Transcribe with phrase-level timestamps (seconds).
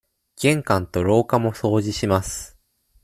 [0.35, 2.57] 玄関と廊下も掃除します。